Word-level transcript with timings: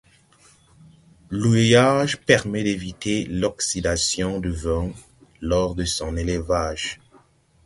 L'ouillage 1.29 2.17
permet 2.17 2.63
d'éviter 2.63 3.25
l'oxydation 3.25 4.39
du 4.39 4.49
vin 4.49 4.91
lors 5.41 5.75
de 5.75 5.85
son 5.85 6.17
élevage. 6.17 6.99